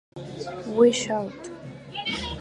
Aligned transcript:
We 0.65 0.91
shout!". 0.91 1.51